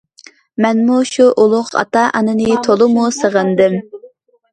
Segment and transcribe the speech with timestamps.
[0.63, 3.77] مەنمۇ شۇ ئۇلۇغ ئاتا ئانامنى تولىمۇ سېغىندىم.